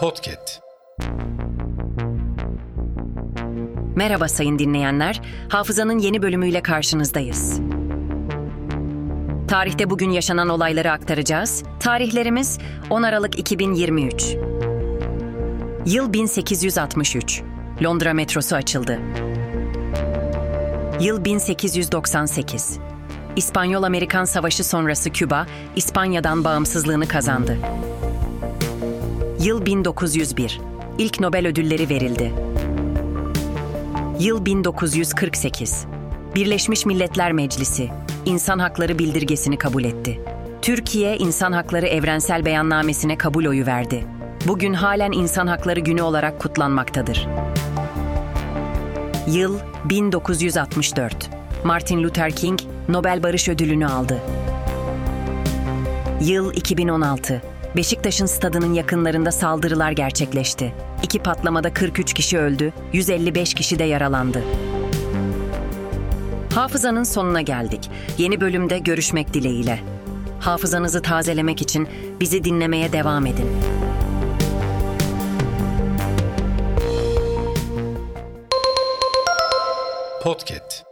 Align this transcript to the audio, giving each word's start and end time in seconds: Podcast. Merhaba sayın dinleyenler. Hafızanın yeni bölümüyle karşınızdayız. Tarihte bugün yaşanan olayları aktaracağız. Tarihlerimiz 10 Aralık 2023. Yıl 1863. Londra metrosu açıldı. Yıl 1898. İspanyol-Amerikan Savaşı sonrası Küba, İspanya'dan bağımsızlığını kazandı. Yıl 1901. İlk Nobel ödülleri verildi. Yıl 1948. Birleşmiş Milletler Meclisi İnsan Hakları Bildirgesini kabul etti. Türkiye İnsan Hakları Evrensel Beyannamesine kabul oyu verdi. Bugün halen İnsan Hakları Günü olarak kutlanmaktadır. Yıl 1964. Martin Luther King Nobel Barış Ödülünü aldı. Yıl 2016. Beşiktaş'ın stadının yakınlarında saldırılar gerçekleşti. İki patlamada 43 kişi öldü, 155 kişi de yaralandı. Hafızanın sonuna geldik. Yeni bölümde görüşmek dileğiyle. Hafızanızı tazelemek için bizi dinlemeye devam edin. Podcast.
Podcast. 0.00 0.60
Merhaba 3.96 4.28
sayın 4.28 4.58
dinleyenler. 4.58 5.20
Hafızanın 5.48 5.98
yeni 5.98 6.22
bölümüyle 6.22 6.62
karşınızdayız. 6.62 7.60
Tarihte 9.48 9.90
bugün 9.90 10.10
yaşanan 10.10 10.48
olayları 10.48 10.92
aktaracağız. 10.92 11.62
Tarihlerimiz 11.80 12.58
10 12.90 13.02
Aralık 13.02 13.38
2023. 13.38 14.36
Yıl 15.86 16.12
1863. 16.12 17.42
Londra 17.82 18.14
metrosu 18.14 18.56
açıldı. 18.56 18.98
Yıl 21.00 21.24
1898. 21.24 22.78
İspanyol-Amerikan 23.36 24.24
Savaşı 24.24 24.64
sonrası 24.64 25.10
Küba, 25.10 25.46
İspanya'dan 25.76 26.44
bağımsızlığını 26.44 27.08
kazandı. 27.08 27.58
Yıl 29.44 29.66
1901. 29.66 30.60
İlk 30.98 31.20
Nobel 31.20 31.46
ödülleri 31.46 31.88
verildi. 31.88 32.32
Yıl 34.18 34.44
1948. 34.44 35.86
Birleşmiş 36.34 36.86
Milletler 36.86 37.32
Meclisi 37.32 37.90
İnsan 38.24 38.58
Hakları 38.58 38.98
Bildirgesini 38.98 39.58
kabul 39.58 39.84
etti. 39.84 40.20
Türkiye 40.62 41.16
İnsan 41.16 41.52
Hakları 41.52 41.86
Evrensel 41.86 42.44
Beyannamesine 42.44 43.18
kabul 43.18 43.44
oyu 43.44 43.66
verdi. 43.66 44.06
Bugün 44.48 44.74
halen 44.74 45.12
İnsan 45.12 45.46
Hakları 45.46 45.80
Günü 45.80 46.02
olarak 46.02 46.40
kutlanmaktadır. 46.40 47.28
Yıl 49.26 49.58
1964. 49.84 51.30
Martin 51.64 52.02
Luther 52.02 52.30
King 52.30 52.60
Nobel 52.88 53.22
Barış 53.22 53.48
Ödülünü 53.48 53.86
aldı. 53.86 54.20
Yıl 56.20 56.52
2016. 56.54 57.42
Beşiktaş'ın 57.76 58.26
stadının 58.26 58.74
yakınlarında 58.74 59.32
saldırılar 59.32 59.92
gerçekleşti. 59.92 60.72
İki 61.02 61.18
patlamada 61.18 61.72
43 61.72 62.14
kişi 62.14 62.38
öldü, 62.38 62.72
155 62.92 63.54
kişi 63.54 63.78
de 63.78 63.84
yaralandı. 63.84 64.42
Hafızanın 66.54 67.02
sonuna 67.02 67.40
geldik. 67.40 67.90
Yeni 68.18 68.40
bölümde 68.40 68.78
görüşmek 68.78 69.34
dileğiyle. 69.34 69.80
Hafızanızı 70.40 71.02
tazelemek 71.02 71.62
için 71.62 71.88
bizi 72.20 72.44
dinlemeye 72.44 72.92
devam 72.92 73.26
edin. 73.26 73.46
Podcast. 80.22 80.89